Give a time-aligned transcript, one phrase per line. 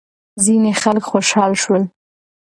[0.43, 1.83] ځینې خلک خوشحال شول.